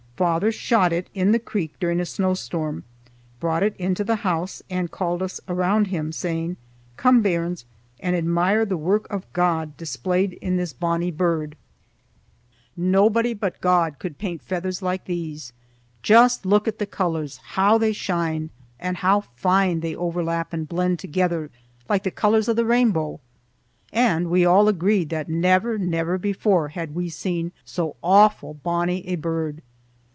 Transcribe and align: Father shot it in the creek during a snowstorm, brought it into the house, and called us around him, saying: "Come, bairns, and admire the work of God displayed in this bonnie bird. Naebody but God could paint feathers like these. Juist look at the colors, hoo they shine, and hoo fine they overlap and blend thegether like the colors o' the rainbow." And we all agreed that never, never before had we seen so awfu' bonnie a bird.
Father 0.17 0.51
shot 0.51 0.93
it 0.93 1.09
in 1.15 1.31
the 1.31 1.39
creek 1.39 1.73
during 1.79 1.99
a 1.99 2.05
snowstorm, 2.05 2.83
brought 3.39 3.63
it 3.63 3.75
into 3.77 4.03
the 4.03 4.17
house, 4.17 4.61
and 4.69 4.91
called 4.91 5.23
us 5.23 5.41
around 5.47 5.87
him, 5.87 6.11
saying: 6.11 6.57
"Come, 6.95 7.23
bairns, 7.23 7.65
and 7.99 8.15
admire 8.15 8.63
the 8.63 8.77
work 8.77 9.07
of 9.11 9.25
God 9.33 9.75
displayed 9.77 10.33
in 10.33 10.57
this 10.57 10.73
bonnie 10.73 11.09
bird. 11.09 11.55
Naebody 12.77 13.33
but 13.33 13.59
God 13.61 13.97
could 13.97 14.19
paint 14.19 14.43
feathers 14.43 14.83
like 14.83 15.05
these. 15.05 15.53
Juist 16.03 16.45
look 16.45 16.67
at 16.67 16.77
the 16.77 16.85
colors, 16.85 17.39
hoo 17.55 17.79
they 17.79 17.91
shine, 17.91 18.51
and 18.79 18.97
hoo 18.97 19.23
fine 19.33 19.79
they 19.79 19.95
overlap 19.95 20.53
and 20.53 20.69
blend 20.69 20.99
thegether 20.99 21.49
like 21.89 22.03
the 22.03 22.11
colors 22.11 22.47
o' 22.47 22.53
the 22.53 22.63
rainbow." 22.63 23.19
And 23.91 24.29
we 24.29 24.45
all 24.45 24.67
agreed 24.67 25.09
that 25.09 25.29
never, 25.29 25.79
never 25.79 26.19
before 26.19 26.67
had 26.67 26.93
we 26.93 27.09
seen 27.09 27.53
so 27.65 27.95
awfu' 28.03 28.61
bonnie 28.61 29.07
a 29.07 29.15
bird. 29.15 29.63